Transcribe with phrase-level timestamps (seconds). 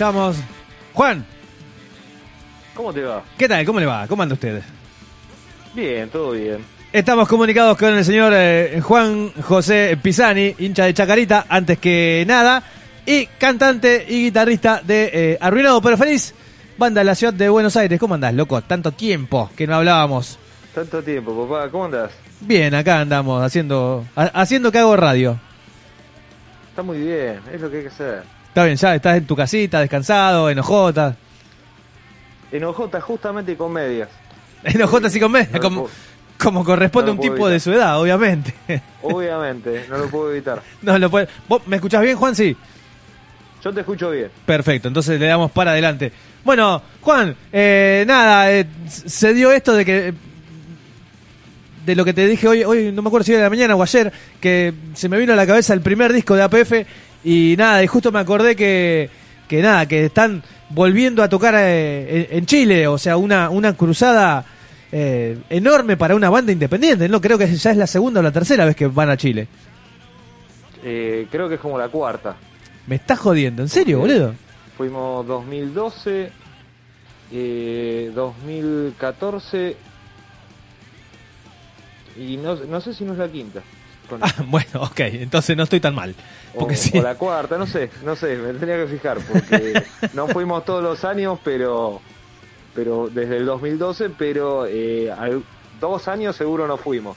[0.00, 0.36] estamos.
[0.92, 1.24] Juan,
[2.74, 3.22] ¿Cómo te va?
[3.38, 3.64] ¿qué tal?
[3.64, 4.06] ¿Cómo le va?
[4.06, 4.62] ¿Cómo anda usted?
[5.74, 6.58] Bien, todo bien.
[6.92, 12.62] Estamos comunicados con el señor eh, Juan José Pisani, hincha de Chacarita, antes que nada,
[13.06, 16.34] y cantante y guitarrista de eh, Arruinado pero Feliz,
[16.76, 17.98] banda de la ciudad de Buenos Aires.
[17.98, 18.60] ¿Cómo andás, loco?
[18.62, 20.38] Tanto tiempo que no hablábamos.
[20.74, 21.70] Tanto tiempo, papá.
[21.70, 22.10] ¿Cómo andás?
[22.40, 25.38] Bien, acá andamos haciendo ha- haciendo que hago radio.
[26.70, 28.35] Está muy bien, es lo que hay que hacer.
[28.56, 31.12] Está bien, ya estás en tu casita, descansado, en OJ.
[32.52, 34.08] En OJ justamente con medias.
[34.64, 35.94] En OJ sí con media, No como, puedo-
[36.38, 38.54] como corresponde a no un puedo tipo de su edad, obviamente.
[39.02, 40.62] Obviamente, no lo puedo evitar.
[40.80, 42.34] no lo ¿Vos me escuchás bien, Juan?
[42.34, 42.56] Sí.
[43.62, 44.30] Yo te escucho bien.
[44.46, 46.10] Perfecto, entonces le damos para adelante.
[46.42, 50.14] Bueno, Juan, eh, nada, eh, se dio esto de que
[51.84, 53.76] de lo que te dije hoy, hoy no me acuerdo si era de la mañana
[53.76, 56.72] o ayer, que se me vino a la cabeza el primer disco de APF
[57.24, 59.10] y nada, y justo me acordé que,
[59.48, 64.44] que nada, que están volviendo a tocar eh, en, Chile, o sea, una, una cruzada
[64.92, 68.32] eh, enorme para una banda independiente, no creo que ya es la segunda o la
[68.32, 69.48] tercera vez que van a Chile.
[70.82, 72.36] Eh, creo que es como la cuarta.
[72.86, 74.34] Me estás jodiendo, ¿en serio, boludo?
[74.76, 76.30] Fuimos 2012,
[77.32, 79.76] eh, 2014
[82.18, 83.62] y no, no sé si no es la quinta.
[84.08, 86.14] Con- Ah, bueno, ok, entonces no estoy tan mal.
[86.54, 86.96] o, Porque sí.
[86.98, 89.82] o la cuarta, no sé, no sé, me tendría que fijar porque
[90.14, 92.00] no fuimos todos los años, pero
[92.74, 95.42] pero desde el 2012, pero eh, al-
[95.80, 97.16] dos años seguro no fuimos.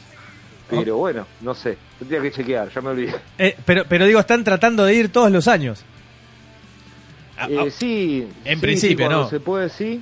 [0.69, 3.15] Pero bueno, no sé, tendría que chequear, ya me olvidé.
[3.39, 5.83] Eh, pero, pero digo, están tratando de ir todos los años.
[7.37, 9.29] Ah, Eh, ah, sí, en sí, principio, sí, ¿no?
[9.29, 10.01] Se puede, sí.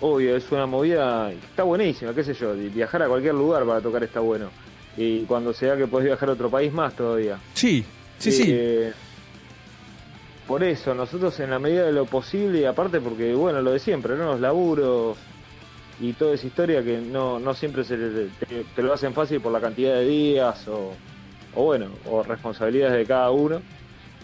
[0.00, 4.02] Obvio, es una movida, está buenísima, qué sé yo, viajar a cualquier lugar para tocar
[4.04, 4.50] está bueno.
[4.96, 7.38] Y cuando se da que puedes viajar a otro país más todavía.
[7.54, 7.84] sí,
[8.18, 8.44] sí, sí.
[8.48, 8.92] Eh,
[10.46, 13.78] Por eso, nosotros en la medida de lo posible, y aparte porque, bueno, lo de
[13.78, 14.26] siempre, ¿no?
[14.32, 15.18] Los laburos
[16.00, 18.28] y toda esa historia que no, no siempre se te,
[18.74, 20.92] te lo hacen fácil por la cantidad de días o,
[21.54, 23.60] o, bueno, o responsabilidades de cada uno.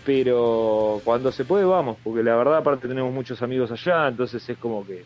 [0.04, 4.58] Pero cuando se puede, vamos, porque la verdad, aparte tenemos muchos amigos allá, entonces es
[4.58, 5.04] como que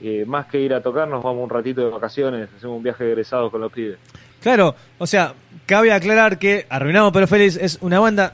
[0.00, 3.04] eh, más que ir a tocar, nos vamos un ratito de vacaciones, hacemos un viaje
[3.04, 3.98] de egresados con los pibes.
[4.42, 5.34] Claro, o sea,
[5.66, 8.32] cabe aclarar que Arruinado pero Feliz es una banda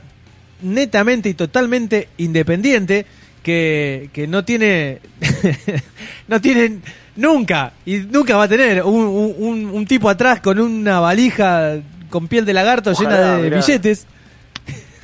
[0.62, 3.04] netamente y totalmente independiente
[3.42, 5.00] que, que no tiene
[6.28, 6.78] no tiene
[7.16, 11.76] nunca y nunca va a tener un, un- un- un tipo atrás con una valija
[12.10, 13.56] con piel de lagarto Ojalá, llena de mirá.
[13.58, 14.06] billetes.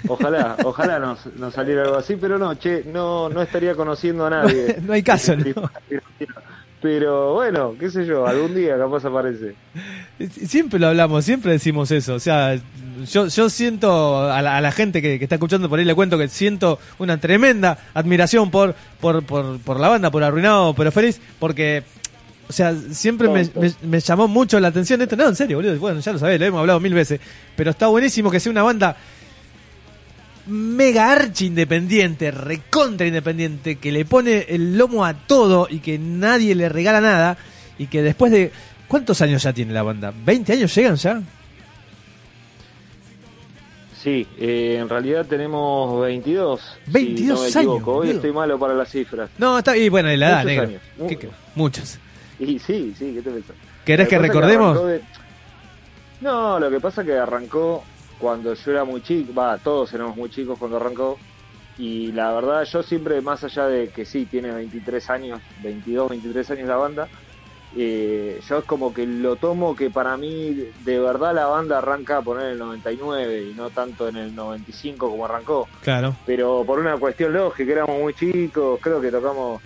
[0.08, 4.30] Ojalá, ojalá nos, nos saliera algo así, pero no, che, no, no estaría conociendo a
[4.30, 4.76] nadie.
[4.82, 5.44] No hay caso, ¿no?
[6.82, 9.54] Pero bueno, qué sé yo, algún día capaz aparece.
[10.46, 12.14] Siempre lo hablamos, siempre decimos eso.
[12.14, 12.56] O sea,
[13.10, 15.94] yo, yo siento a la, a la gente que, que está escuchando por ahí, le
[15.94, 20.92] cuento que siento una tremenda admiración por, por, por, por la banda, por Arruinado pero
[20.92, 21.82] Feliz, porque,
[22.48, 25.16] o sea, siempre me, me- me llamó mucho la atención esto.
[25.16, 25.76] No, en serio, boludo.
[25.78, 27.20] Bueno, ya lo sabés, lo hemos hablado mil veces.
[27.56, 28.96] Pero está buenísimo que sea una banda
[30.46, 36.54] mega archi independiente, recontra independiente, que le pone el lomo a todo y que nadie
[36.54, 37.36] le regala nada
[37.78, 38.50] y que después de...
[38.88, 40.12] ¿Cuántos años ya tiene la banda?
[40.12, 41.22] ¿20 años llegan ya?
[44.02, 46.60] Sí, eh, en realidad tenemos 22.
[46.88, 47.92] 22 si no me equivoco.
[48.02, 49.30] años, Hoy estoy malo para las cifras.
[49.38, 49.76] No, está...
[49.76, 50.64] Y bueno, y la edad, negro.
[50.68, 50.82] años.
[51.08, 51.28] ¿Qué- qué?
[51.54, 51.98] Muchos.
[52.40, 53.56] Y sí, sí, ¿qué te pensás?
[53.84, 54.86] ¿Querés que recordemos?
[54.86, 55.00] de-
[56.20, 57.84] No, lo que pasa es que arrancó
[58.22, 61.18] cuando yo era muy chico, va, todos éramos muy chicos cuando arrancó.
[61.76, 66.50] Y la verdad, yo siempre, más allá de que sí, tiene 23 años, 22, 23
[66.52, 67.08] años la banda,
[67.74, 70.54] eh, yo es como que lo tomo que para mí,
[70.84, 75.10] de verdad, la banda arranca a poner el 99 y no tanto en el 95
[75.10, 76.14] como arrancó Claro.
[76.24, 79.60] pero por una cuestión lógica, éramos muy chicos, creo que tocamos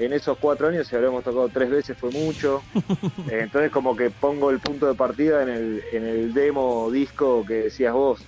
[0.00, 2.62] en esos cuatro años, si habremos tocado tres veces, fue mucho.
[3.30, 7.54] Entonces, como que pongo el punto de partida en el, en el demo disco que
[7.54, 8.20] decías vos.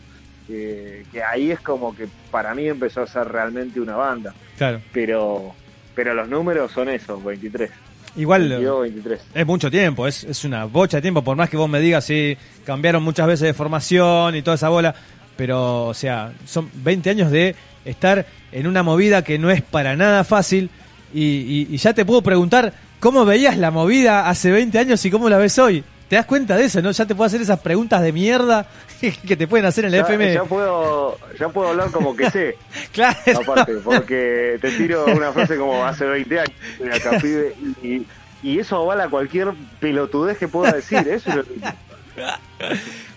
[0.46, 4.34] Que, que ahí es como que para mí empezó a ser realmente una banda.
[4.58, 4.80] Claro.
[4.92, 5.54] Pero,
[5.94, 7.70] pero los números son esos, 23.
[8.16, 9.20] Igual 22, 23.
[9.34, 12.04] es mucho tiempo, es, es una bocha de tiempo, por más que vos me digas,
[12.04, 12.36] sí,
[12.66, 14.94] cambiaron muchas veces de formación y toda esa bola,
[15.34, 19.96] pero, o sea, son 20 años de estar en una movida que no es para
[19.96, 20.69] nada fácil
[21.14, 25.11] y, y- y ya te puedo preguntar cómo veías la movida hace 20 años y
[25.11, 25.85] cómo la ves hoy.
[26.09, 26.91] ¿Te das cuenta de eso, no?
[26.91, 28.67] Ya te puedo hacer esas preguntas de mierda
[29.26, 30.35] que te pueden hacer en el Ya, FM.
[30.35, 32.56] ya puedo, ya puedo hablar como que sé.
[32.93, 33.17] Claro.
[33.43, 38.06] aparte, porque te tiro una frase como hace 20 años, estoy acá, pibe, y,
[38.43, 41.44] y eso avala cualquier pelotudez que pueda decir, eso es lo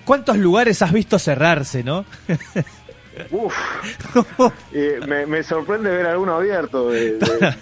[0.05, 2.05] ¿Cuántos lugares has visto cerrarse, no?
[3.31, 3.53] uf,
[4.73, 7.55] eh, me, me sorprende ver alguno abierto, de- de-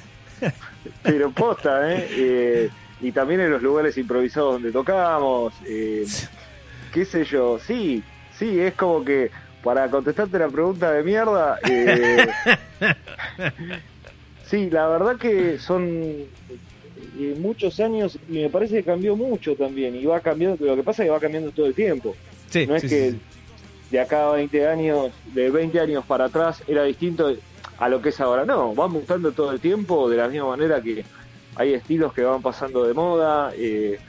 [1.03, 2.07] pero posta, ¿eh?
[2.11, 2.69] Eh,
[3.01, 6.05] Y también en los lugares improvisados donde tocamos, eh,
[6.93, 8.01] qué sé yo, sí,
[8.37, 9.29] sí, es como que
[9.61, 12.27] para contestarte la pregunta de mierda, eh,
[14.45, 15.85] sí, la verdad que son
[17.19, 20.83] eh, muchos años y me parece que cambió mucho también y va cambiando, lo que
[20.83, 22.15] pasa es que va cambiando todo el tiempo.
[22.49, 23.19] Sí, no es sí, que sí.
[23.91, 27.33] de acá a 20 años, de 20 años para atrás era distinto
[27.79, 28.45] a lo que es ahora.
[28.45, 31.03] No, va mutando todo el tiempo de la misma manera que
[31.55, 33.99] hay estilos que van pasando de moda, eh,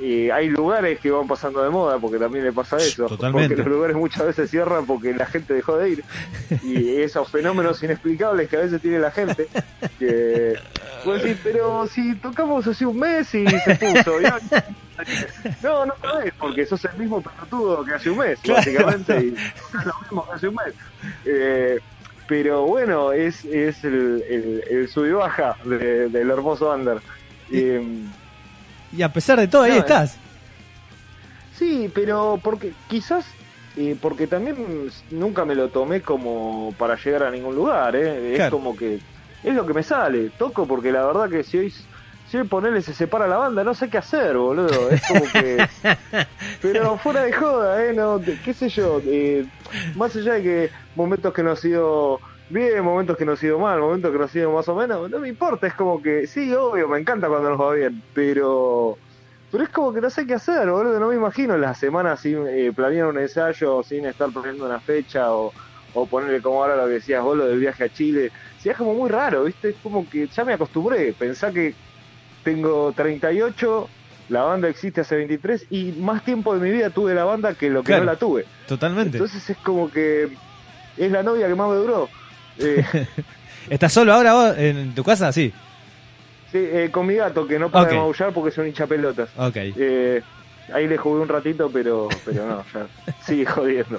[0.00, 3.06] eh, hay lugares que van pasando de moda porque también le pasa eso.
[3.06, 3.48] Totalmente.
[3.56, 6.04] Porque los lugares muchas veces cierran porque la gente dejó de ir.
[6.62, 9.48] Y esos fenómenos inexplicables que a veces tiene la gente.
[9.98, 10.54] Que,
[11.04, 14.20] pues sí, pero si tocamos hace un mes y se puso.
[14.20, 14.38] no-
[15.62, 18.58] no, no sabés, porque sos el mismo pelotudo que hace un mes, Claro.
[18.58, 19.30] básicamente, y
[19.84, 20.74] lo mismo que hace un mes.
[21.24, 21.78] Eh,
[22.28, 27.00] pero bueno, es, es el, el, el sub y baja de- del hermoso Under.
[27.50, 27.82] Eh,
[28.92, 30.16] Y a pesar de todo, ahí No, estás.
[31.58, 33.24] sí, pero porque quizás,
[33.76, 34.56] eh, porque también
[35.10, 38.34] nunca me lo tomé como para llegar a ningún lugar, ¿eh?
[38.36, 38.98] es como que
[39.42, 41.72] es lo que me sale, toco porque la verdad que si hoy...
[42.30, 44.90] Si hoy ponerle se separa la banda, no sé qué hacer, boludo.
[44.90, 45.66] Es como que.
[46.62, 47.94] Pero fuera de joda, ¿eh?
[47.94, 49.00] No, qué sé yo.
[49.06, 49.46] eh,
[49.96, 52.20] más allá de que momentos que nos ha ido
[52.50, 55.10] bien, momentos que nos ha ido mal, momentos que nos ha ido más o menos,
[55.10, 55.66] no me importa.
[55.66, 58.98] Es como que, sí, obvio, me encanta cuando nos va bien, pero.
[59.50, 61.00] Pero es como que no sé qué hacer, boludo.
[61.00, 65.32] No me imagino las semanas sin eh, planear un ensayo, sin estar poniendo una fecha
[65.32, 65.54] o,
[65.94, 68.30] o ponerle como ahora lo que decías vos, lo del viaje a Chile.
[68.58, 69.70] Sí, es como muy raro, ¿viste?
[69.70, 71.14] Es como que ya me acostumbré.
[71.14, 71.74] Pensá que
[72.52, 73.88] tengo 38,
[74.30, 77.68] la banda existe hace 23 y más tiempo de mi vida tuve la banda que
[77.68, 78.04] lo que Claro.
[78.04, 78.46] no la tuve.
[78.66, 79.18] Totalmente.
[79.18, 80.28] Entonces es como que
[80.96, 82.08] es la novia que más me duró.
[82.58, 82.82] Eh,
[83.70, 85.30] ¿Estás solo ahora vos en tu casa?
[85.30, 85.52] Sí.
[86.50, 87.90] sí, eh, con mi gato que no para Ok.
[87.90, 89.28] de maullar porque es un hincha pelotas.
[89.36, 89.56] Ok.
[89.56, 90.22] Eh,
[90.72, 92.86] ahí le jugué un ratito, pero pero no, ya
[93.26, 93.98] sigue jodiendo.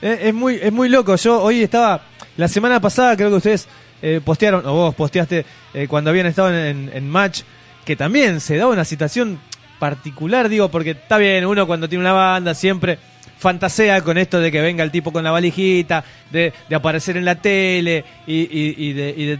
[0.00, 1.16] Es, es muy, es muy loco.
[1.16, 2.00] Yo hoy estaba,
[2.38, 3.68] la semana pasada creo que ustedes
[4.02, 7.42] eh, postearon, o vos posteaste eh, cuando habían estado en, Match,
[7.84, 9.38] que también se daba una situación
[9.78, 12.98] particular, digo, porque está bien, uno cuando tiene una banda siempre
[13.38, 17.36] fantasea con esto de que venga el tipo con la valijita, de, aparecer en la
[17.36, 19.38] tele y, de,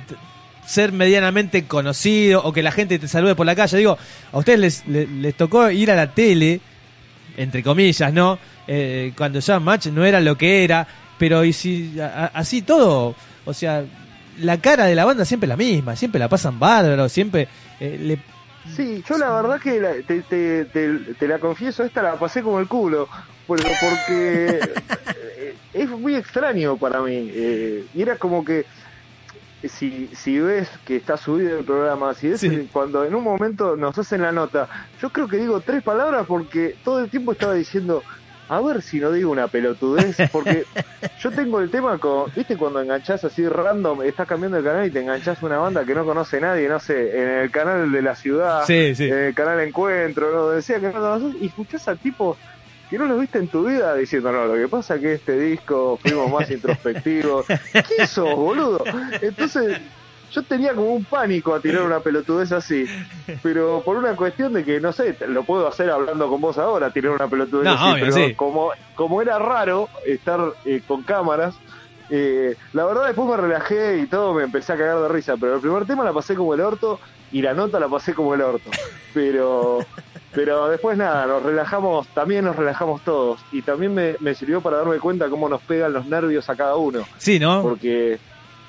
[0.67, 3.77] ser medianamente conocido o que la gente te salude por la calle.
[3.77, 3.99] Digo,
[4.33, 6.61] a ustedes les, les, tocó ir a la tele
[7.37, 8.39] entre comillas, ¿no?
[8.67, 10.87] Eh, cuando ya Match no era lo que era,
[11.19, 13.85] pero y si así todo, o sea,
[14.39, 17.49] la cara de la banda siempre es la misma, siempre la pasan bárbaro, siempre
[17.81, 18.19] eh, le
[18.77, 22.43] Sí, yo la verdad que la- te, te, te- te la confieso, esta la pasé
[22.43, 23.09] como el culo,
[23.47, 24.61] por- porque
[25.37, 27.29] eh, es muy extraño para mí.
[27.35, 28.65] eh, y era como que
[29.69, 32.69] si, si ves que está subido el programa, si ves Sí.
[32.73, 34.69] cuando en un momento nos hacen la nota,
[35.01, 38.03] yo creo que digo tres palabras porque todo el tiempo estaba diciendo,
[38.57, 40.65] a ver si no digo una pelotudez, porque
[41.21, 44.91] yo tengo el tema con, viste cuando enganchás así random, estás cambiando el canal y
[44.91, 48.03] te enganchás a una banda que no conoce nadie, no sé, en el canal de
[48.03, 49.05] la ciudad, Sí, sí.
[49.05, 52.37] en el canal Encuentro, no, sea que no conoces, y escuchás al tipo
[52.91, 55.39] que no lo viste en tu vida diciendo, no, lo que pasa es que este
[55.39, 57.47] disco fuimos más introspectivos.
[57.97, 58.85] ¿Qué sos, boludo?
[59.23, 59.79] Entonces,
[60.33, 62.87] yo tenía como un pánico a tirar una pelotudez así,
[63.43, 66.91] pero por una cuestión de que, no sé, lo puedo hacer hablando con vos ahora,
[66.91, 68.35] tirar una pelotudez No, así, obvio, pero sí.
[68.35, 71.55] como, como era raro estar eh, con cámaras,
[72.11, 75.55] eh, la verdad después me relajé y todo, me empecé a cagar de risa, pero
[75.55, 76.99] el primer tema la pasé como el orto
[77.31, 78.71] y la nota la pasé como el orto.
[79.15, 79.79] Pero,
[80.35, 84.79] pero después nada, nos relajamos, también nos relajamos todos y también me, me sirvió para
[84.79, 87.63] darme cuenta cómo nos pegan los nervios a cada uno Sí, ¿no?
[87.63, 88.19] porque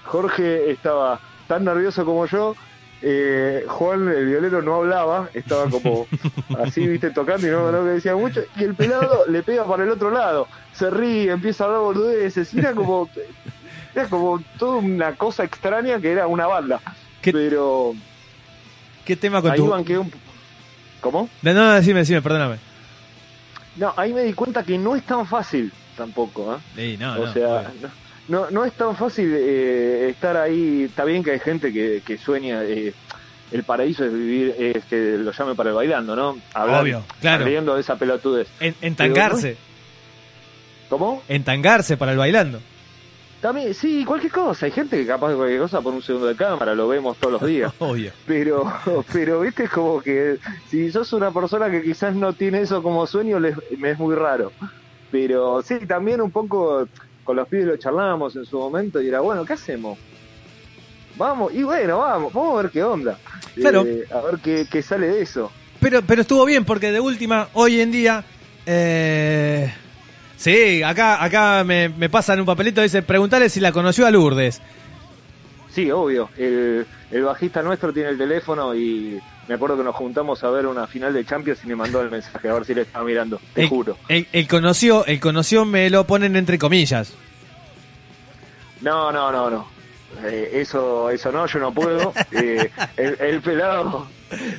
[0.05, 1.19] Jorge estaba
[1.53, 2.55] tan nervioso como yo,
[3.01, 6.07] eh, Juan, el violero, no hablaba, estaba como
[6.63, 9.89] así, viste, tocando y no, no decía mucho, y el pelado le pega para el
[9.89, 13.09] otro lado, se ríe, empieza a hablar boludeces, y era como,
[13.93, 16.79] era como toda una cosa extraña que era una banda.
[17.21, 17.93] ¿Qué- Pero
[19.05, 19.67] ¿Qué tema con ahí tu...?
[19.67, 20.11] banqué un...
[21.01, 21.29] ¿Cómo?
[21.41, 22.57] No, no, decime, decime, perdóname.
[23.75, 26.57] No, ahí me di cuenta que no es tan fácil tampoco, ¿eh?
[26.75, 27.89] Sí, no, o no, sea, no,
[28.27, 30.83] no, no es tan fácil eh, estar ahí.
[30.83, 32.63] Está bien que hay gente que, que sueña.
[32.63, 32.93] eh,
[33.51, 36.37] el paraíso es vivir, es que lo llame para el bailando, ¿no?
[36.55, 37.45] Obvio, claro.
[37.45, 38.47] Riendo de esa pelotudez.
[38.59, 39.57] En- entangarse,
[40.89, 41.21] ¿Cómo?
[41.27, 42.59] entangarse para el bailando.
[43.41, 44.65] También, sí, cualquier cosa.
[44.65, 47.33] Hay gente que capaz de cualquier cosa por un segundo de cámara, lo vemos todos
[47.41, 47.71] los días.
[47.79, 48.11] Obvio.
[48.25, 48.71] Pero,
[49.11, 50.37] pero viste, es como que
[50.69, 54.15] si sos una persona que quizás no tiene eso como sueño, les- me es muy
[54.15, 54.51] raro.
[55.11, 56.87] Pero sí, también un poco
[57.23, 59.97] con los pibes lo charlábamos en su momento y era, bueno, ¿qué hacemos?
[61.15, 63.17] Vamos, y bueno, vamos, vamos a ver qué onda.
[63.55, 63.85] Claro.
[63.85, 65.51] Eh, a ver qué, qué sale de eso.
[65.79, 68.23] Pero, pero estuvo bien porque de última, hoy en día...
[68.65, 69.73] Eh...
[70.35, 74.61] Sí, acá, acá me, me pasan un papelito, dice, preguntarle si la conoció a Lourdes.
[75.71, 76.29] Sí, obvio.
[76.37, 80.65] El, el bajista nuestro tiene el teléfono y me acuerdo que nos juntamos a ver
[80.67, 83.39] una final de Champions y me mandó el mensaje a ver si le estaba mirando.
[83.53, 83.97] Te el, juro.
[84.07, 87.13] El, el conoció, el conoció me lo ponen entre comillas.
[88.81, 89.67] No, no, no, no.
[90.25, 92.13] Eh, eso, eso no, yo no puedo.
[92.31, 94.07] Eh, el, el pelado,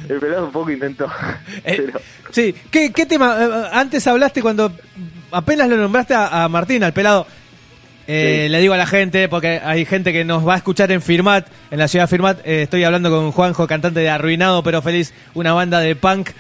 [0.09, 1.07] el pelado un poco intentó.
[1.65, 2.01] Eh, Pero,
[2.31, 3.37] sí, ¿qué, qué tema?
[3.41, 4.73] Eh, Antes hablaste cuando
[5.31, 7.27] apenas lo nombraste a, a Martín, al pelado.
[8.07, 8.49] Eh, Sí.
[8.51, 11.47] Le digo a la gente, porque hay gente que nos va a escuchar en Firmat,
[11.71, 12.39] en la ciudad de Firmat.
[12.45, 16.31] eh, estoy hablando con Juanjo, cantante de Arruinado pero Feliz, una banda de punk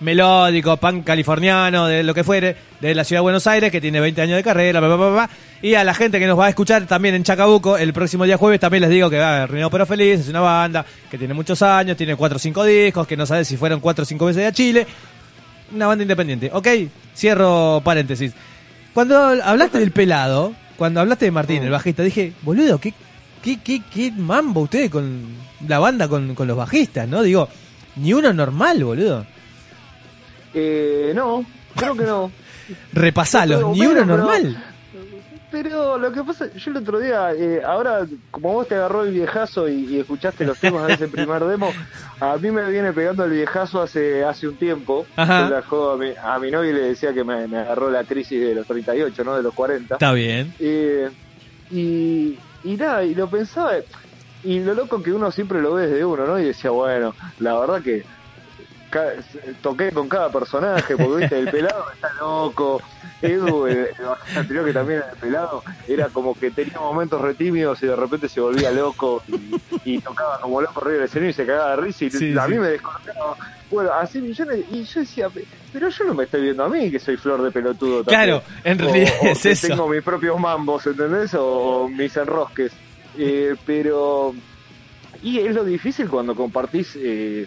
[0.00, 4.00] melódico, punk californiano, de lo que fuere, de la ciudad de Buenos Aires, que tiene
[4.00, 5.30] 20 años de carrera, bla, bla, bla, bla.
[5.62, 8.36] y a la gente que nos va a escuchar también en Chacabuco, el próximo día
[8.36, 11.62] jueves también les digo que va Arruinado pero Feliz, es una banda que tiene muchos
[11.62, 14.46] años, tiene 4 o 5 discos, que no sabe si fueron 4 o 5 veces
[14.46, 14.86] a Chile,
[15.74, 16.50] una banda independiente.
[16.52, 16.68] Ok,
[17.16, 18.32] cierro paréntesis.
[18.92, 22.92] Cuando hablaste del pelado, cuando hablaste de Martín, el bajista, dije, boludo, ¿qué,
[23.42, 25.22] qué, qué, qué mambo ustedes con
[25.68, 27.22] la banda, con, con los bajistas, ¿no?
[27.22, 27.48] Digo,
[27.96, 29.26] ni uno normal, boludo.
[30.54, 31.44] eh, no,
[31.76, 32.30] creo que no.
[32.92, 34.64] Repasalos, ni uno normal.
[35.62, 39.12] Pero lo que pasa, yo el otro día, eh, ahora como vos te agarró el
[39.12, 41.70] viejazo y, y escuchaste los temas de ese primer demo,
[42.18, 45.06] a mí me viene pegando el viejazo hace hace un tiempo.
[45.14, 45.44] Ajá.
[45.44, 47.88] Yo la juego a mi, a mi novia y le decía que me, me agarró
[47.88, 49.94] la crisis de los 38, no de los 40.
[49.94, 50.52] Está bien.
[50.58, 51.08] Eh,
[51.70, 53.74] y, y nada, y lo pensaba,
[54.42, 56.36] y lo loco que uno siempre lo ve desde uno, ¿no?
[56.40, 58.04] Y decía, bueno, la verdad que
[59.62, 62.80] toqué con cada personaje, porque viste, el pelado está loco,
[63.22, 67.82] Edu, el, el anterior que también era el pelado, era como que tenía momentos retímidos
[67.82, 71.32] y de repente se volvía loco y, y tocaba como loco arriba del escenario y
[71.34, 72.50] se cagaba de risa y Sí, a sí.
[72.52, 73.36] mí me descolocaba.
[73.70, 75.28] Bueno, así millones, y yo decía,
[75.72, 78.04] pero yo no me estoy viendo a mí que soy flor de pelotudo.
[78.04, 78.22] también.
[78.38, 79.66] Claro, en realidad O- o es que eso.
[79.68, 81.34] Tengo mis propios mambos, ¿entendés?
[81.36, 82.72] O mis enrosques.
[83.18, 84.34] Eh, pero.
[85.22, 87.46] Y es lo difícil cuando compartís eh,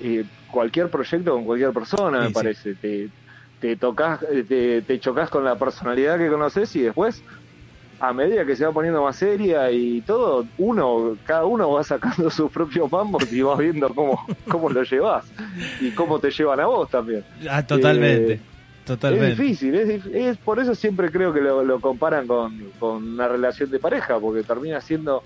[0.00, 2.34] eh, cualquier proyecto con cualquier persona, Sí, me sí.
[2.34, 2.76] parece.
[2.76, 3.12] Te,
[3.58, 7.24] te tocas, te, te chocas con la personalidad que conoces y después,
[7.98, 12.30] a medida que se va poniendo más seria y todo, uno, cada uno va sacando
[12.30, 15.32] sus propios mambos y vas viendo cómo, cómo lo llevas
[15.78, 17.24] y cómo te llevan a vos también.
[17.48, 18.32] Ah, totalmente.
[18.34, 18.46] Eh,
[18.84, 19.32] totalmente.
[19.32, 23.28] Es difícil, es, es por eso siempre creo que lo, lo comparan con, con una
[23.28, 25.24] relación de pareja, porque termina siendo,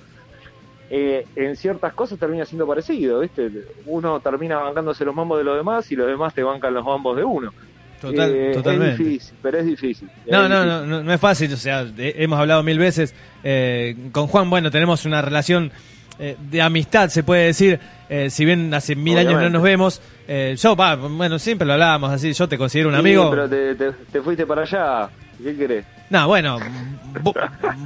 [0.91, 3.51] eh, en ciertas cosas termina siendo parecido, ¿viste?
[3.87, 7.17] Uno termina bancándose los mambos de los demás y los demás te bancan los mambos
[7.17, 7.53] de uno.
[8.01, 8.93] Total- Eh, totalmente.
[8.93, 10.09] Es difícil, pero es difícil.
[10.27, 10.69] es No, no, difícil.
[10.69, 13.15] no, no, no es fácil, o sea, hemos hablado mil veces.
[13.43, 15.71] eh, con Juan, bueno, tenemos una relación
[16.19, 17.79] eh, de amistad, se puede decir,
[18.09, 20.01] eh, si bien hace mil años no nos vemos.
[20.29, 23.31] eh, yo, va, bueno, siempre lo hablábamos así, yo te considero un Sí, amigo.
[23.31, 25.09] pero te, te- te fuiste para allá,
[25.43, 25.85] ¿qué querés?
[26.11, 26.59] No, bueno,
[27.23, 27.35] vos,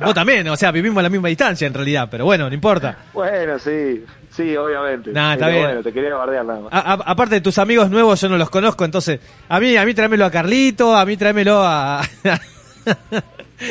[0.04, 2.98] vos también, o sea, vivimos a la misma distancia en realidad, pero bueno, no importa.
[3.14, 5.10] Bueno, sí, sí, obviamente.
[5.12, 5.66] Nah, está Pero bien.
[5.68, 6.72] Bueno, te quería bardear nada más.
[6.72, 9.84] A- a- aparte de tus amigos nuevos, yo no los conozco, entonces, a mí, a
[9.86, 12.02] mí tráemelo a Carlito, a mí tráemelo a...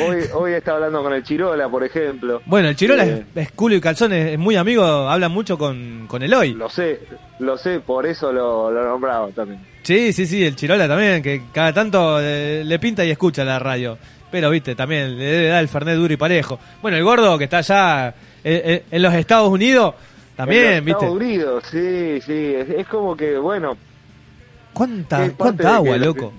[0.06, 2.40] Hoy, hoy estaba hablando con el Chirola, por ejemplo.
[2.46, 5.58] bueno, el Chirola Eh, es, es culo y calzón, es, es muy amigo, habla mucho
[5.58, 6.54] con, con Eloy.
[6.54, 7.00] Lo sé,
[7.40, 9.60] lo sé, por eso lo, lo nombraba también.
[9.82, 13.58] Sí, sí, sí, el Chirola también, que cada tanto eh, le pinta y escucha la
[13.58, 13.98] radio.
[14.30, 16.58] Pero, viste, también le debe dar el Fernet duro y parejo.
[16.82, 19.94] Bueno, el gordo que está allá eh, eh, en los Estados Unidos,
[20.36, 21.04] también, viste.
[21.04, 23.76] Estados Unidos, sí, sí, es, es como que, bueno,
[24.72, 26.32] ¿Cuánta, cuánta agua, que loco?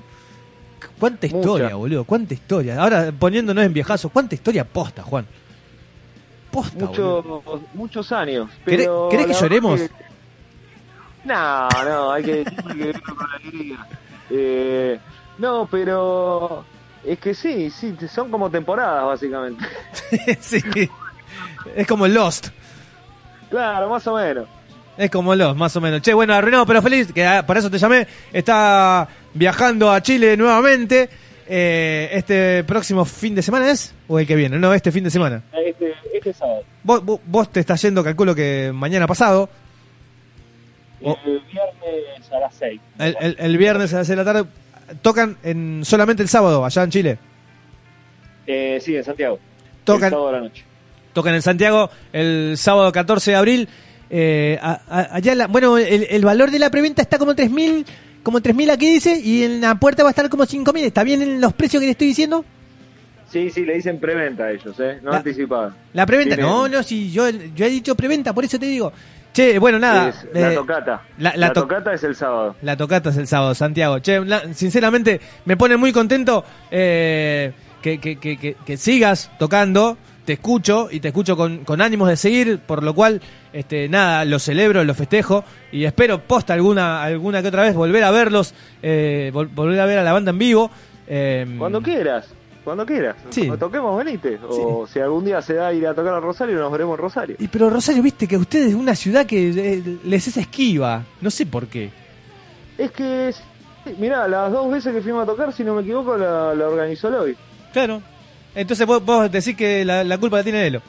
[0.97, 1.37] Cuánta Mucha.
[1.37, 2.81] historia, boludo, cuánta historia.
[2.81, 5.25] Ahora, poniéndonos en viejazo, cuánta historia posta, Juan.
[6.49, 7.43] Posta, boludo.
[7.73, 8.49] muchos años.
[8.65, 9.81] ¿Querés- Pero querés que lloremos?
[9.81, 9.89] que-
[11.25, 13.87] No, no, hay que, hay que vivirlo con alegría.
[14.29, 14.99] Eh,
[15.39, 16.63] no, pero
[17.05, 19.63] es que sí, sí, son como temporadas básicamente.
[20.39, 20.61] sí.
[21.75, 22.47] Es como Lost.
[23.49, 24.47] Claro, más o menos.
[24.97, 26.01] Es como Lost, más o menos.
[26.01, 28.07] Che, bueno, arruinado pero feliz, que ah, para eso te llamé.
[28.31, 31.09] Está viajando a Chile nuevamente.
[31.53, 35.09] Eh, este próximo fin de semana es o el que viene, no, este fin de
[35.09, 35.41] semana.
[35.65, 36.63] Este, este sábado.
[36.83, 39.49] Vos, vos, vos te estás yendo, calculo que mañana pasado.
[41.01, 42.81] El viernes a las 6.
[42.99, 44.49] El, el- el viernes a las seis de la tarde.
[45.01, 47.17] Tocan en solamente el sábado, allá en Chile.
[48.47, 49.39] Eh, sí, en Santiago.
[49.85, 50.63] Tocan- El sábado a la noche.
[51.13, 53.69] Tocan en Santiago el sábado 14 de abril.
[54.09, 57.85] Eh, a- a- allá la- bueno, el, el valor de la preventa está como 3.000,
[58.23, 60.83] como 3.000 aquí dice, y en la puerta va a estar como 5.000.
[60.85, 62.43] ¿Está bien en los precios que le estoy diciendo?
[63.29, 64.99] Sí, sí, le dicen preventa a ellos, ¿eh?
[65.01, 65.73] No La- anticipada.
[65.93, 68.91] La preventa, no, no, sí, yo, yo he dicho preventa, por eso te digo.
[69.33, 70.13] Che, bueno, nada.
[70.33, 71.01] La eh, tocata.
[71.17, 72.55] la- La, la to- tocata es el sábado.
[72.61, 73.99] La tocata es el sábado, Santiago.
[73.99, 79.97] Che, la- sinceramente, me pone muy contento eh, que, que- que- que- que sigas tocando.
[80.25, 83.19] Te escucho y te escucho con, con ánimos de seguir, por lo cual,
[83.53, 88.03] este, nada, lo celebro, lo festejo y espero posta alguna, alguna que otra vez volver
[88.03, 90.69] a verlos, eh, vol- volver a ver a la banda en vivo.
[91.07, 92.27] eh, Cuando quieras,
[92.63, 93.15] cuando quieras.
[93.29, 93.47] Sí.
[93.47, 94.39] Cuando toquemos, venite.
[94.47, 97.35] O si algún día se da ir a tocar a Rosario, nos veremos en Rosario.
[97.39, 101.29] Y pero Rosario, viste que ustedes es una ciudad que eh, les es esquiva, no
[101.31, 101.91] sé por qué.
[102.77, 103.33] Es que,
[103.97, 107.09] mirá, las dos veces que fuimos a tocar, si no me equivoco, la, la organizó
[107.09, 107.35] Loy.
[107.73, 108.01] Claro.
[108.53, 110.81] Entonces vos, vos decís que la, la culpa la tiene Elo.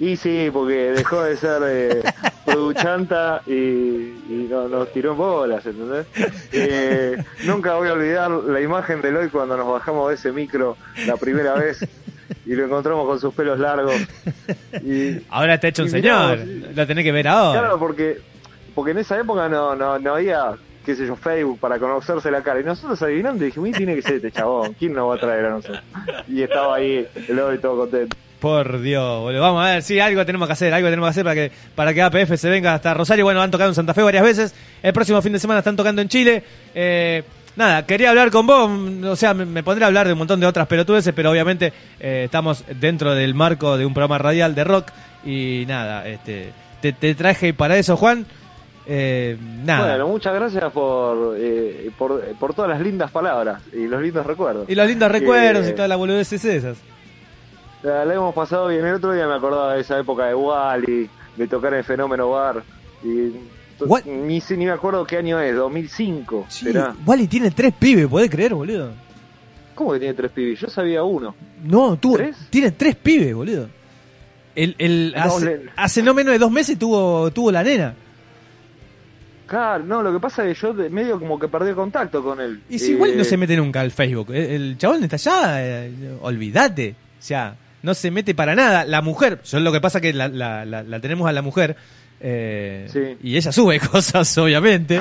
[0.00, 2.02] Y sí, porque dejó de ser eh,
[2.44, 6.06] produchanta y, y no- nos tiró en bolas, ¿entendés?
[6.52, 10.76] Eh, nunca voy a olvidar la imagen de Loy cuando nos bajamos de ese micro
[11.06, 11.86] la primera vez
[12.46, 13.94] y lo encontramos con sus pelos largos.
[14.84, 16.38] Y, Ahora te ha hecho un señor,
[16.74, 17.60] lo tenés que ver ahora.
[17.60, 18.18] Claro, porque,
[18.74, 20.52] porque en esa época no, no, no había,
[20.84, 22.60] qué sé yo, Facebook para conocerse la cara.
[22.60, 25.44] Y nosotros adivinando dijimos, "Y tiene que ser este chabón, ¿quién nos va a traer
[25.44, 25.82] a nosotros?
[26.26, 28.16] Y estaba ahí, el Loy todo contento.
[28.42, 29.40] Por Dios, boludo.
[29.40, 31.94] Vamos a ver, sí, algo tenemos que hacer, algo tenemos que hacer para que, para
[31.94, 33.24] que APF se venga hasta Rosario.
[33.24, 34.54] Bueno, han tocado en Santa Fe varias veces.
[34.82, 36.42] El próximo fin de semana están tocando en Chile.
[36.74, 37.22] Eh,
[37.54, 38.68] nada, quería hablar con vos.
[38.68, 41.30] mm, O sea, me, me pondré a hablar de un montón de otras pelotudeces, pero
[41.30, 44.88] obviamente eh, estamos dentro del marco de un programa radial de rock.
[45.24, 46.50] Y nada, este,
[46.80, 48.26] te, te traje para eso, Juan.
[48.88, 49.90] Eh, nada.
[49.90, 54.68] Bueno, muchas gracias por, eh, por, por todas las lindas palabras y los lindos recuerdos.
[54.68, 56.78] y los lindos recuerdos y todas las boludeces esas.
[57.82, 58.84] La, hemos pasado bien.
[58.86, 62.62] El otro día me acordaba de esa época de Wally, de tocar en Fenómeno Bar.
[63.02, 63.32] Y
[63.84, 64.04] What?
[64.04, 66.46] ni, ni me acuerdo qué año es, 2005.
[66.48, 66.94] Sí, ¿será?
[67.04, 68.90] Wally tiene tres pibes, ¿podés creer, boludo?
[69.74, 70.60] ¿Cómo que tiene tres pibis?
[70.60, 71.34] Yo sabía uno.
[71.64, 72.36] No, tuvo, ¿Tres?
[72.50, 73.68] tiene tres pibes, boludo.
[74.54, 77.94] El, el, No, hace, le- hace no menos de dos meses tuvo, tuvo la nena.
[79.46, 82.22] Claro, no, lo que pasa es que yo de- medio como que perdí el contacto
[82.22, 82.62] con él.
[82.68, 84.28] Y si Eh, igual no se mete nunca al Facebook.
[84.30, 86.94] El, el chabón está allá, eh, olvídate.
[87.18, 88.84] O sea, no se mete para nada.
[88.84, 91.76] La mujer, yo lo que pasa que la, la, la, la tenemos a la mujer.
[92.20, 93.16] eh, Sí.
[93.22, 95.00] Y ella sube cosas, obviamente.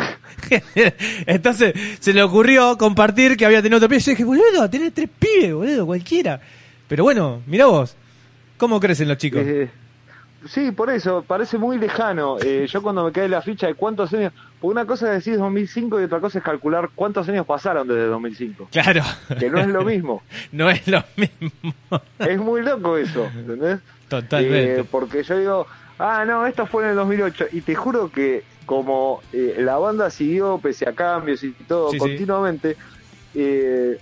[1.26, 4.02] Entonces se le ocurrió compartir que había tenido otro pibe.
[4.02, 6.40] Yo dije, boludo, tenés tres pibes, boludo, cualquiera.
[6.88, 7.96] Pero bueno, mira vos.
[8.58, 9.42] ¿Cómo crecen los chicos?
[10.48, 12.38] Sí, por eso, parece muy lejano.
[12.44, 14.34] Eh, yo cuando me cae la ficha de cuántos años...
[14.60, 18.06] Porque una cosa es decir 2005 y otra cosa es calcular cuántos años pasaron desde
[18.06, 18.68] 2005.
[18.72, 19.02] Claro.
[19.40, 20.22] Que no es lo mismo.
[20.52, 21.74] no es lo mismo.
[22.20, 23.80] Es muy loco eso, ¿entendés?
[24.08, 24.82] Totalmente.
[24.82, 27.46] Eh, porque yo digo, ah, no, esto fue en el 2008.
[27.54, 31.94] Y te juro que como eh, la banda siguió, pese a cambios y todo, Sí,
[31.94, 32.00] sí.
[32.00, 32.78] continuamente,
[33.34, 34.00] eh,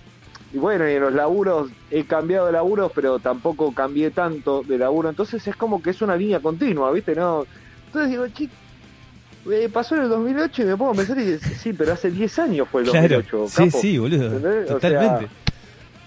[0.52, 4.78] y bueno, y en los laburos he cambiado de laburos, pero tampoco cambié tanto de
[4.78, 5.08] laburo.
[5.10, 7.14] Entonces es como que es una línea continua, ¿viste?
[7.14, 7.46] no
[7.86, 8.52] Entonces digo, chico.
[9.72, 12.68] pasó en el 2008 y me pongo a pensar y sí, pero hace 10 años
[12.70, 13.16] fue el Claro.
[13.22, 13.46] 2008.
[13.48, 13.78] Sí, capo.
[13.80, 14.26] sí, boludo.
[14.26, 14.70] ¿Entendés?
[14.70, 15.28] O Totalmente.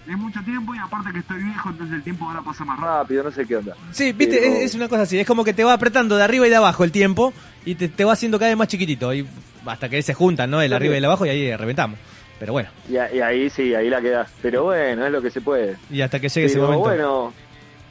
[0.05, 3.23] Es mucho tiempo y aparte que estoy viejo, entonces el tiempo ahora pasa más rápido,
[3.23, 3.73] no sé qué onda.
[3.93, 6.23] Sí, viste, Pero- es, es una cosa así, es como que te va apretando de
[6.25, 7.31] arriba y de abajo el tiempo
[7.63, 9.25] y te, te va haciendo cada vez más chiquitito y
[9.65, 10.61] hasta que se juntan, ¿no?
[10.61, 11.97] El arriba y el abajo y ahí reventamos.
[12.43, 14.29] Pero bueno, Y, a- y ahí sí, ahí la quedas.
[14.41, 15.77] Pero bueno, es lo que se puede.
[15.89, 16.79] y hasta que llegue ese momento.
[16.81, 17.33] bueno,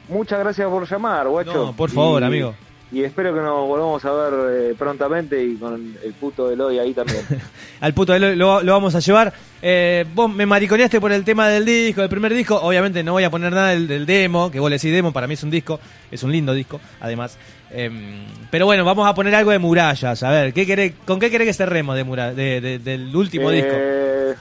[0.09, 1.53] muchas gracias por llamar, guacho.
[1.53, 2.53] No, por favor, Y- amigo.
[2.91, 6.93] Y espero que nos volvamos a ver eh, prontamente y con el puto Eloy ahí
[6.93, 7.25] también.
[7.81, 9.33] Al puto lo- lo vamos a llevar.
[9.63, 12.55] Eh, vos me mariconeaste por el tema del disco, del primer disco.
[12.61, 15.25] Obviamente no voy a poner nada del, del demo, que vos le decís demo, para
[15.25, 15.79] mí es un disco,
[16.11, 17.39] es un lindo disco, además.
[17.73, 20.21] Em, pero bueno, vamos a poner algo de murallas.
[20.23, 22.03] A ver, ¿qué querés, ¿con qué querés que cerremos de
[22.35, 23.71] de, de- del último disco?
[23.73, 24.35] Eh,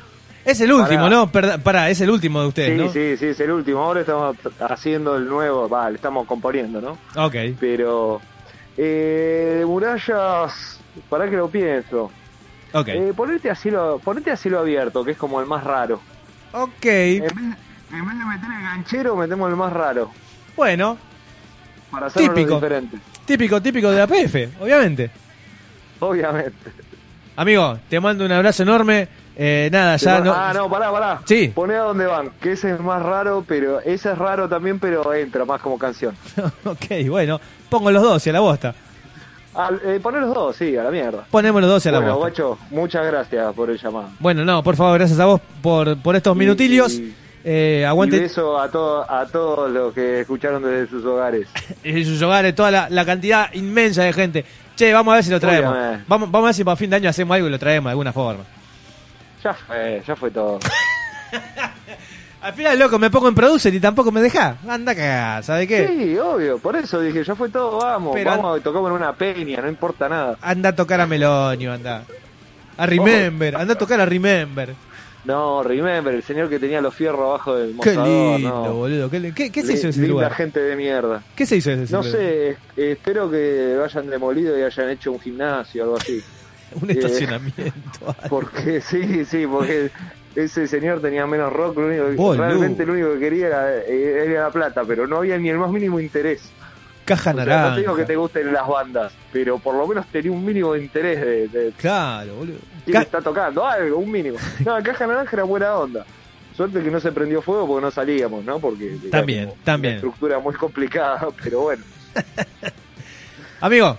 [0.44, 1.08] Es el último.
[1.08, 1.30] ¿no?
[1.30, 2.92] Pará, pará, es el último de ustedes, Sí, ¿no?
[2.92, 3.80] sí, sí, es el último.
[3.80, 4.36] Ahora estamos
[4.68, 6.98] haciendo el nuevo, va, le estamos componiendo, ¿no?
[7.24, 7.36] Ok.
[7.58, 8.20] Pero
[8.76, 12.10] eh, de murallas, para que lo pienso.
[12.74, 12.88] Ok.
[12.88, 16.00] Eh, ponete, a cielo, ponete abierto, que es como el más raro.
[16.52, 16.84] Ok.
[16.84, 17.30] En vez,
[17.92, 20.10] en vez de meter el ganchero, metemos el más raro.
[20.56, 20.98] Bueno,
[21.90, 22.54] Para hacerlo Típico.
[22.56, 22.98] diferente.
[23.24, 25.10] Típico, típico de la PF, obviamente.
[26.00, 26.70] Obviamente.
[27.36, 29.08] Amigo, te mando un abrazo enorme.
[29.34, 30.32] Eh, nada, ya no.
[30.34, 31.20] Ah, no, pará, pará.
[31.24, 31.50] Sí.
[31.54, 35.14] Poné a dónde van, que ese es más raro, pero ese es raro también, pero
[35.14, 36.14] entra más como canción.
[36.64, 38.74] ok, bueno, pongo los dos y a la bosta.
[39.54, 41.24] Ah, eh, poné los dos, sí, a la mierda.
[41.30, 42.42] Ponemos los dos y a la Bueno, bosta.
[42.42, 44.10] guacho, muchas gracias por el llamado.
[44.18, 46.92] Bueno, no, por favor, gracias a vos por, por estos Y- minutillos.
[46.94, 51.48] y- Eh, Y aguante beso a, todo, a todos los que escucharon desde sus hogares.
[51.84, 54.44] en sus hogares toda la, la cantidad inmensa de gente.
[54.76, 55.76] Che, vamos a ver si lo traemos.
[56.06, 57.90] Vamos, vamos a ver si para fin de año hacemos algo y lo traemos de
[57.90, 58.44] alguna forma.
[59.42, 60.58] Ya fue, ya fue todo.
[62.42, 64.56] Al final, loco, me pongo en producer y tampoco me deja.
[64.68, 65.86] Anda a cagar, ¿sabe qué?
[65.86, 69.60] Sí, obvio, por eso dije, ya fue todo, vamos, Pero- vamos, tocamos en una peña,
[69.62, 70.36] no importa nada.
[70.42, 72.02] Anda a tocar a Melonio, anda.
[72.76, 74.74] A Remember, anda a tocar a Remember.
[75.24, 78.74] No, remember, el señor que tenía los fierros abajo del Qué mostrador, lindo, no.
[78.74, 79.08] boludo.
[79.10, 80.34] ¿Qué, qué- qué se hizo de ese lugar?
[80.34, 81.22] gente de mierda.
[81.36, 82.12] ¿Qué se hizo de ese No lugar?
[82.12, 86.20] sé, es- espero que lo hayan demolido y hayan hecho un gimnasio o algo así.
[86.82, 88.16] Un estacionamiento.
[88.28, 89.90] Porque sí, sí, porque
[90.34, 94.24] ese señor tenía menos rock, lo único, que- realmente lo único que quería era, eh,
[94.26, 96.50] era la plata, pero no había ni el más mínimo interés.
[97.04, 97.68] Caja O sea, naranja.
[97.70, 100.72] no te digo que te gusten las bandas, pero por lo menos tenía un mínimo
[100.74, 102.58] de interés de, de Claro, boludo.
[102.84, 104.38] quién Ca- está tocando, algo, un mínimo.
[104.64, 106.06] No, caja naranja era buena onda.
[106.56, 108.58] Suerte que no se prendió fuego porque no salíamos, ¿no?
[108.60, 109.92] Porque era También, como también.
[109.94, 111.82] Una estructura muy complicada, pero bueno.
[113.60, 113.96] Amigo,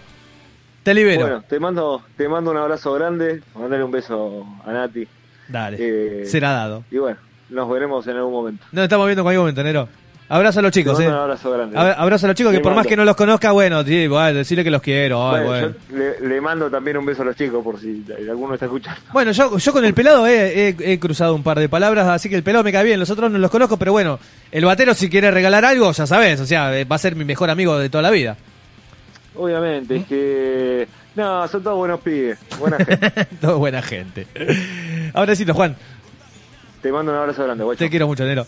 [0.83, 1.21] te libero.
[1.21, 5.07] Bueno, te mando, te mando un abrazo grande, mandale un beso a Nati.
[5.47, 5.77] Dale.
[5.79, 6.83] Eh, Será dado.
[6.91, 7.17] Y bueno,
[7.49, 8.65] nos veremos en algún momento.
[8.71, 9.89] Nos estamos viendo en cualquier momento, Nero.
[10.35, 11.07] Abrazo a los chicos, eh.
[11.07, 11.77] un abrazo grande.
[11.77, 14.33] Abra- Abrazo a los chicos que por más que no los conozca, bueno, sí, bueno,
[14.39, 15.29] decirle que los quiero.
[15.31, 15.75] ay, Bueno, bueno.
[15.91, 18.99] yo le, le mando también un beso a los chicos por si alguno está escuchando.
[19.13, 22.29] Bueno, yo, yo con el pelado he, he- he cruzado un par de palabras, así
[22.29, 24.19] que el pelado me cae bien, los otros no los conozco, pero bueno,
[24.51, 27.49] el batero si quiere regalar algo, ya sabes, o sea, va a ser mi mejor
[27.51, 28.35] amigo de toda la vida.
[29.35, 30.87] Obviamente, es que.
[31.15, 33.25] No, son todos buenos pibes, buena gente.
[33.41, 34.25] Todo buena gente.
[35.13, 35.75] Abracito, Juan,
[36.81, 37.77] Te mando un abrazo grande, guacho.
[37.79, 38.47] te quiero mucho, Nero.